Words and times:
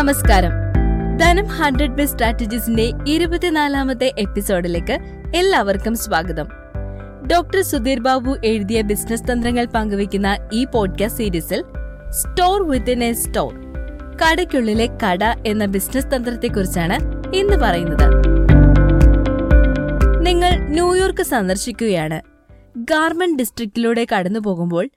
നമസ്കാരം. 0.00 0.50
ധനം 1.16 1.44
hundred 1.44 1.94
B 1.94 2.04
സ്ട്രാറ്റജീസിന്റെ 2.04 2.92
ഇരുപത്തിനാലാമത്തെ 3.06 4.12
എപ്പിസോഡിലേക്ക് 4.18 4.98
എല്ലാവർക്കും 5.34 5.94
സ്വാഗതം. 5.94 6.48
ഡോക്ടർ 7.26 7.62
സുധീർ 7.62 7.98
ബാബു 7.98 8.36
എഴുതിയ 8.44 8.80
ബിസിനസ് 8.80 9.32
തന്ത്രങ്ങൾ 9.32 9.66
പങ്കുവയ്ക്കുന്ന 9.66 10.38
ഈ 10.52 10.64
പോഡ്കാസ്റ്റ് 10.64 11.24
സീരീസിൽ 11.24 11.64
സ്റ്റോർ 12.10 12.68
വിത്തിൻ 12.68 13.04
എ 13.04 13.12
സ്റ്റോർ 13.12 13.54
കടയ്ക്കുള്ളിലെ 14.22 14.88
കട 15.06 15.24
എന്ന 15.24 15.66
ബിസിനസ് 15.66 16.06
തന്ത്രത്തെക്കുറിച്ചാണ് 16.16 16.98
ഇന്ന് 17.34 17.56
പറയുന്നത്. 17.56 18.08
നിങ്ങൾ 20.26 20.56
ന്യൂയോർക്ക് 20.56 21.22
സന്ദർശിക്കുകയാണ്. 21.22 22.20
ഗാർമെന്റ് 22.76 23.38
ഡിസ്ട്രിക്റ്റിലൂടെ 23.38 24.06
കടന്നു 24.14 24.40
പോകുമ്പോൾ 24.40 24.88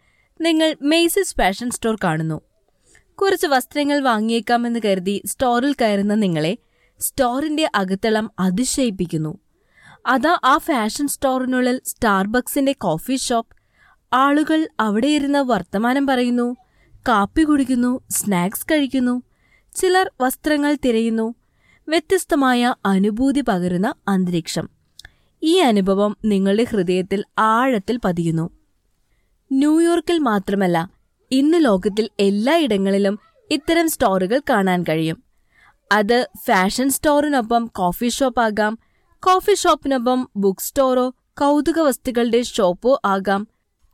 നിങ്ങൾ 0.42 0.76
മെയ്സിസ് 0.82 1.36
ഫാഷൻ 1.38 1.70
സ്റ്റോർ 1.70 1.98
കാണുന്നു. 2.04 2.42
കുറച്ച് 3.22 3.48
വസ്ത്രങ്ങൾ 3.48 4.00
വാങ്ങിയേക്കാമെന്ന് 4.00 4.80
കരുതി 4.86 5.22
സ്റ്റോറിൽ 5.26 5.74
കയറുന്ന 5.74 6.14
നിങ്ങളെ 6.14 6.58
സ്റ്റോറിന്റെ 7.00 7.70
അകത്തളം 7.76 8.32
അതിശയിപ്പിക്കുന്നു. 8.40 9.38
അതാ 10.06 10.40
ആ 10.44 10.58
ഫാഷൻ 10.58 11.08
സ്റ്റോറിനുള്ളിൽ 11.08 11.82
സ്റ്റാർബക്സിന്റെ 11.86 12.72
കോഫി 12.72 13.16
ഷോപ്പ്. 13.16 13.56
ആളുകൾ 14.14 14.68
അവിടെ 14.80 15.08
ഇരുന്ന് 15.08 15.40
വർത്തമാനം 15.40 16.08
പറയുന്നു 16.08 16.56
കാപ്പി 17.08 17.42
കുടിക്കുന്നു 17.42 18.00
സ്നാക്സ് 18.10 18.66
കഴിക്കുന്നു 18.66 19.22
ചിലർ 19.76 20.12
വസ്ത്രങ്ങൾ 20.22 20.78
തിരയുന്നു 20.86 21.36
വ്യത്യസ്തമായ 21.88 22.76
അനുഭൂതി 22.86 23.42
പകരുന്ന 23.42 23.94
അന്തരീക്ഷം. 24.08 24.70
ഈ 25.44 25.58
അനുഭവം 25.58 26.18
നിങ്ങളുടെ 26.26 26.64
ഹൃദയത്തിൽ 26.64 27.24
ആഴത്തിൽ 27.40 28.00
പതിയുന്നു. 28.06 28.50
ന്യൂയോർക്കിൽ 29.52 30.20
മാത്രമല്ല 30.20 31.03
ഇന്ന് 31.34 31.66
ലോകത്തിൽ 31.66 32.10
എല്ലായിടങ്ങളിലും 32.20 33.20
ഇത്തരം 33.52 33.90
സ്റ്റോറുകൾ 33.90 34.42
കാണാൻ 34.50 34.84
കഴിയും. 34.84 35.24
അത് 35.92 36.30
ഫാഷൻ 36.48 36.90
സ്റ്റോറിനൊപ്പം 36.90 37.66
കോഫി 37.66 38.10
ഷോപ്പ് 38.10 38.42
ആകാം 38.42 38.78
കോഫി 39.24 39.54
ഷോപ്പിനൊപ്പം 39.54 40.30
ബുക്ക് 40.36 40.62
സ്റ്റോറോ 40.62 41.06
കൗതുക 41.42 41.80
വസ്തുക്കളുടെ 41.80 42.42
ഷോപ്പോ 42.42 43.02
ആകാം. 43.06 43.48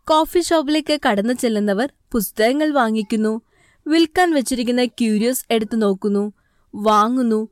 കോഫി 0.08 0.40
ഷോപ്പിലേക്ക് 0.40 1.00
കടന്നു 1.08 1.34
ചെല്ലുന്നവർ 1.34 1.90
പുസ്തകങ്ങൾ 2.12 2.72
വാങ്ങിക്കുന്നു 2.72 3.42
വിൽക്കാൻ 3.88 4.34
വെച്ചിരിക്കുന്ന 4.34 4.86
ക്യൂരിയസ് 4.86 5.46
എടുത്തു 5.52 5.76
നോക്കുന്നു 5.76 6.34
വാങ്ങുന്നു. 6.76 7.48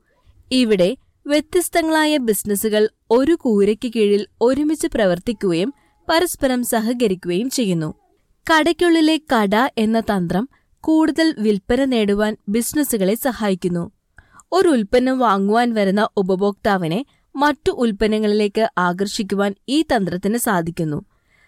ഇവിടെ 0.52 0.98
വ്യത്യസ്തങ്ങളായ 1.28 2.18
ബിസിനസ്സുകൾ 2.18 2.90
ഒരു 3.12 3.38
കൂരയ്ക്ക് 3.42 3.92
കീഴിൽ 3.96 4.28
ഒരുമിച്ച് 4.42 4.88
പ്രവർത്തിക്കുകയും 4.88 5.74
പരസ്പരം 6.10 6.64
സഹകരിക്കുകയും 6.64 7.50
ചെയ്യുന്നു. 7.50 7.90
കടയ്ക്കുള്ളിലെ 8.50 9.18
കട 9.18 9.56
എന്ന 9.78 10.00
തന്ത്രം 10.00 10.50
കൂടുതൽ 10.82 11.36
വിൽപ്പന 11.40 11.86
നേടുവാൻ 11.86 12.38
ബിസിനസ്സുകളെ 12.50 13.16
സഹായിക്കുന്നു. 13.16 13.92
ഒരു 14.52 14.68
ഉൽപ്പന്നം 14.68 15.20
വാങ്ങുവാൻ 15.20 15.74
വരുന്ന 15.74 16.08
ഉപഭോക്താവിനെ 16.18 17.06
മറ്റു 17.36 17.72
ഉൽപ്പന്നങ്ങളിലേക്ക് 17.72 18.70
ആകർഷിക്കുവാൻ 18.78 19.56
ഈ 19.70 19.82
തന്ത്രത്തിന് 19.82 20.38
സാധിക്കുന്നു. 20.38 21.06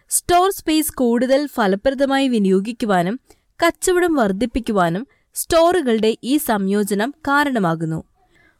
സ്റ്റോർ 0.09 0.51
സ്പേസ് 0.51 0.93
കൂടുതൽ 0.93 1.47
ഫലപ്രദമായി 1.47 2.27
വിനിയോഗിക്കുവാനും 2.27 3.19
കച്ചവടം 3.65 4.15
വർദ്ധിപ്പിക്കുവാനും 4.15 5.07
സ്റ്റോറുകളുടെ 5.33 6.17
ഈ 6.23 6.37
സംയോജനം 6.37 7.13
കാരണമാകുന്നു. 7.27 8.03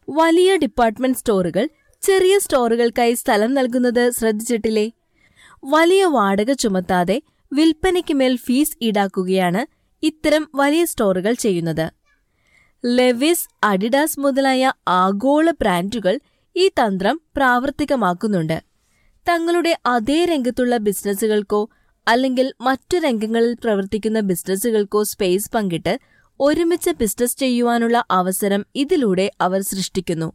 വലിയ 0.09 0.56
ഡിപ്പാർട്ട്മെന്റ് 0.56 1.18
സ്റ്റോറുകൾ 1.18 1.70
ചെറിയ 2.02 2.40
സ്റ്റോറുകൾക്കായി 2.40 3.14
സ്ഥലം 3.14 3.53
നൽകുന്നത് 3.53 4.09
ശ്രദ്ധിച്ചിട്ടില്ലേ? 4.09 4.92
വലിയ 5.64 6.06
വാടക 6.06 6.52
ചുമത്താതെ 6.52 7.22
വിൽപ്പനയ്ക്ക് 7.52 8.14
മേൽ 8.14 8.36
ഫീസ് 8.36 8.78
ഈടാക്കുകയാണ് 8.81 9.61
ഇത്തരം 10.03 10.50
വലിയ 10.55 10.86
സ്റ്റോറുകൾ 10.86 11.33
ചെയ്യുന്നത്. 11.33 11.94
ലെവിസ് 12.86 13.50
അഡിഡാസ് 13.64 14.19
മുതലായ 14.19 14.73
ആഗോള 14.88 15.52
ബ്രാൻഡുകൾ 15.52 16.19
ഈ 16.56 16.67
തന്ത്രം 16.67 17.22
പ്രാവർത്തികമാക്കുന്നുണ്ട്. 17.36 18.63
തങ്ങളുടെ 19.29 19.78
അതേ 19.85 20.25
രംഗത്തുള്ള 20.25 20.78
ബിസിനസ്സുകൾക്കോ 20.78 21.69
അല്ലെങ്കിൽ 22.07 22.53
മറ്റു 22.62 22.97
രംഗങ്ങളിൽ 22.97 23.53
പ്രവർത്തിക്കുന്ന 23.53 24.19
ബിസിനസ്സുകൾക്കോ 24.19 25.03
സ്പേസ് 25.03 25.51
പങ്കിട്ട് 25.51 26.00
ഒരുമിച്ച് 26.40 26.90
ബിസിനസ് 26.90 27.38
ചെയ്യുവാനുള്ള 27.38 28.03
അവസരം 28.12 28.66
ഇതിലൂടെ 28.75 29.31
അവർ 29.41 29.62
സൃഷ്ടിക്കുന്നു. 29.62 30.34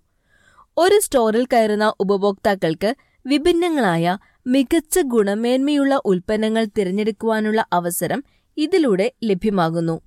ഒരു 0.77 1.01
സ്റ്റോറിൽ 1.01 1.47
കയറുന്ന 1.47 1.93
ഉപഭോക്താക്കൾക്ക് 2.01 2.95
വിഭിന്നങ്ങളായ 3.27 4.19
മികച്ച 4.47 4.99
ഗുണമേന്മയുള്ള 5.03 6.01
ഉൽപ്പന്നങ്ങൾ 6.05 6.65
തിരഞ്ഞെടുക്കുവാനുള്ള 6.79 7.67
അവസരം 7.73 8.25
ഇതിലൂടെ 8.57 9.13
ലഭ്യമാകുന്നു. 9.25 10.01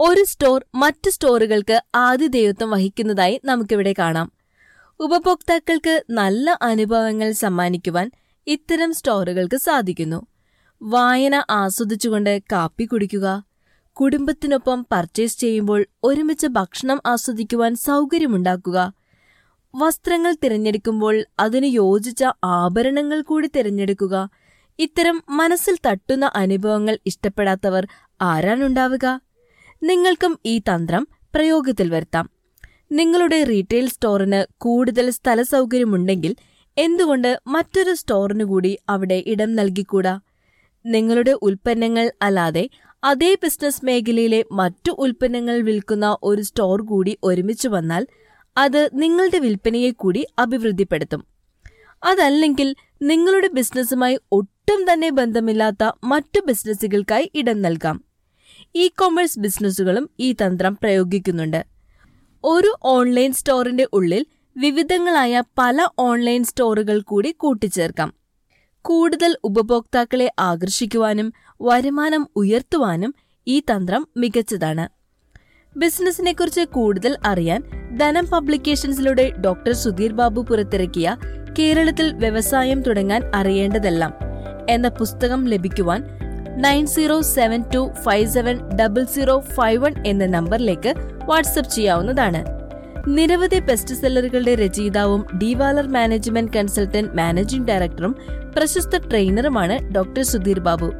ഒരു 0.00 0.24
സ്റ്റോർ 0.24 0.64
മറ്റ് 0.74 1.10
സ്റ്റോറുകൾക്ക് 1.10 1.82
ആതിഥേയത്വം 1.94 2.70
വഹിക്കുന്നതായി 2.70 3.40
നമുക്കിവിടെ 3.44 3.94
കാണാം. 3.98 4.32
ഉപഭോക്താക്കൾക്ക് 5.00 6.04
നല്ല 6.10 6.58
അനുഭവങ്ങൾ 6.62 7.32
സമ്മാനിക്കുവാൻ 7.32 8.10
ഇത്തരം 8.46 8.94
സ്റ്റോറുകൾക്ക് 8.94 9.56
സാധിക്കുന്നു. 9.56 10.26
വായന 10.82 11.44
ആസ്വദിച്ചുകൊണ്ട് 11.50 12.42
കാപ്പി 12.52 12.84
കുടിക്കുക 12.84 13.44
കുടുംബത്തിനൊപ്പം 13.92 14.86
പർച്ചേസ് 14.92 15.40
ചെയ്യുമ്പോൾ 15.40 15.86
ഒരുമിച്ച് 16.04 16.46
ഭക്ഷണം 16.46 17.00
ആസ്വദിക്കുവാൻ 17.06 17.74
സൗകര്യമുണ്ടാക്കുക 17.74 18.92
വസ്ത്രങ്ങൾ 19.76 20.36
തിരഞ്ഞെടുക്കുമ്പോൾ 20.44 21.24
അതിന് 21.38 21.66
യോജിച്ച 21.66 22.24
ആഭരണങ്ങൾ 22.44 23.20
കൂടി 23.22 23.50
തിരഞ്ഞെടുക്കുക. 23.56 24.30
ഇത്തരം 24.78 25.22
മനസ്സിൽ 25.30 25.78
തട്ടുന്ന 25.86 26.32
അനുഭവങ്ങൾ 26.36 26.98
ഇഷ്ടപ്പെടാത്തവർ 27.06 27.86
ആരാണുണ്ടാവുക? 28.22 29.06
നിങ്ങൾക്കും 29.82 30.38
ഈ 30.46 30.58
തന്ത്രം 30.58 31.08
പ്രയോഗത്തിൽ 31.34 31.90
വരുത്താം. 31.90 32.30
നിങ്ങളുടെ 32.92 33.42
റീറ്റെയിൽ 33.42 33.88
സ്റ്റോറിന് 33.88 34.46
കൂടുതൽ 34.58 35.10
സ്ഥല 35.10 35.42
സൗകര്യമുണ്ടെങ്കിൽ 35.42 36.36
എന്തുകൊണ്ട് 36.76 37.40
മറ്റൊരു 37.46 37.94
സ്റ്റോറിനു 37.94 38.44
കൂടി 38.44 38.78
അവിടെ 38.88 39.22
ഇടം 39.26 39.54
നൽകിക്കൂടാ? 39.56 40.20
നിങ്ങളുടെ 40.86 41.38
ഉൽപ്പന്നങ്ങൾ 41.42 42.12
അല്ലാതെ 42.22 42.68
അതേ 43.04 43.34
ബിസിനസ് 43.34 43.84
മേഖലയിലെ 43.84 44.44
മറ്റു 44.52 44.90
ഉൽപ്പന്നങ്ങൾ 44.98 45.60
വിൽക്കുന്ന 45.60 46.16
ഒരു 46.22 46.42
സ്റ്റോർ 46.42 46.82
കൂടി 46.82 47.18
ഒരുമിച്ച് 47.24 47.68
വന്നാൽ 47.68 48.06
അത് 48.58 48.90
നിങ്ങളുടെ 48.94 49.38
വിൽപ്പനയെ 49.38 49.90
കൂടി 49.90 50.26
അഭിവൃദ്ധിപ്പെടുത്തും. 50.38 51.24
അതല്ലെങ്കിൽ 52.04 52.74
നിങ്ങളുടെ 53.02 53.48
ബിസിനസ്സുമായി 53.48 54.18
ഒട്ടും 54.32 54.92
തന്നെ 54.92 55.10
ബന്ധമില്ലാത്ത 55.10 55.92
മറ്റു 56.04 56.40
ബിസിനസ്സുകൾക്കായി 56.46 57.30
ഇടം 57.34 57.62
നൽകാം. 57.62 58.04
ഇ 58.74 58.88
കൊമേഴ്സ് 58.88 59.38
ബിസിനസ്സുകളും 59.38 60.10
ഈ 60.20 60.32
തന്ത്രം 60.32 60.76
പ്രയോഗിക്കുന്നുണ്ട്. 60.76 61.66
ഒരു 62.44 62.76
ഓൺലൈൻ 62.82 63.32
സ്റ്റോറിന്റെ 63.32 63.88
ഉള്ളിൽ 63.92 64.26
വിവിധങ്ങളായ 64.56 65.42
പല 65.58 65.88
ഓൺലൈൻ 65.98 66.44
സ്റ്റോറുകൾ 66.44 67.00
കൂടി 67.00 67.30
കൂട്ടിച്ചേർക്കാം. 67.32 68.14
കൂടുതൽ 68.82 69.36
ഉപഭോക്താക്കളെ 69.44 70.32
ആകർഷിക്കുവാനും 70.38 71.32
വരുമാനം 71.60 72.26
ഉയർത്തുവാനും 72.36 73.14
ഈ 73.46 73.60
തന്ത്രം 73.60 74.08
മികച്ചതാണ്. 74.16 74.95
ബിസിനസിനെക്കുറിച്ച് 75.76 76.60
കൂടുതൽ 76.60 77.16
അറിയാൻ 77.26 77.62
ധനം 77.96 78.26
പബ്ലിക്കേഷൻസിലൂടെ 78.26 79.32
ഡോക്ടർ 79.44 79.72
സുധീർ 79.72 80.12
ബാബു 80.12 80.40
പുറത്തിറക്കിയ 80.40 81.16
കേരളത്തിൽ 81.58 82.12
വ്യവസായം 82.12 82.82
തുടങ്ങാൻ 82.82 83.30
അറിയേണ്ടതെല്ലാം 83.34 84.14
എന്ന 84.70 84.88
പുസ്തകം 84.88 85.46
ലഭിക്കുവാൻ 85.46 86.04
nine 86.56 86.86
zero 86.86 87.20
seven 87.20 87.64
two 87.74 87.90
five 88.02 88.30
seven 88.30 88.58
double 88.76 89.04
zero 89.04 89.38
five 89.38 89.84
one 89.84 89.94
എന്ന 90.06 90.26
നമ്പറിലേക്ക് 90.26 90.94
വാട്സപ്പ് 91.24 91.72
ചെയ്യാവുന്നതാണ്. 91.72 92.44
നിരവധി 93.08 93.60
ബെസ്റ്റ് 93.60 93.94
സെല്ലറുകളുടെ 93.94 94.54
രചയിതാവും 94.54 95.26
ഡിവാലർ 95.38 95.88
മാനേജ്മെന്റ് 95.88 96.52
കൺസൾട്ടന്റ് 96.52 97.16
മാനേജിംഗ് 97.16 97.68
ഡയറക്ടറും 97.68 98.16
പ്രശസ്ത 98.56 99.08
ട്രെയിനറുമാണ് 99.08 99.94
ഡോക്ടർ 99.94 100.22
സുധീർ 100.22 100.58
ബാബു. 100.58 100.92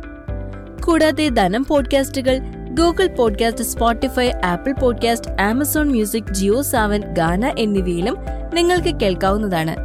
കൂടാതെ 0.84 1.28
Dhanam 1.28 1.64
പോഡ്കാസ്റ്റുകൾ 1.64 2.40
Google 2.78 3.06
podcast 3.06 3.64
Spotify 3.64 4.30
Apple 4.44 4.72
podcast 4.72 5.42
Amazon 5.42 5.90
music 5.90 6.32
Jio 6.32 6.62
Saavn 6.62 7.00
Gaana 7.12 7.54
എന്നിവയിലും 7.58 8.16
നിങ്ങൾക്ക് 8.54 8.96
കേൾക്കാവുന്നതാണ്. 8.96 9.76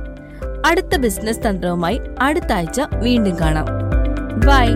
അടുത്ത 0.66 0.98
ബിസിനസ് 0.98 1.40
തന്ത്രവുമായി 1.50 2.02
അടുത്ത 2.20 2.54
ആഴ്ച 2.54 2.82
വീണ്ടും 2.96 3.40
കാണാം. 3.40 3.66
ബൈ 4.40 4.68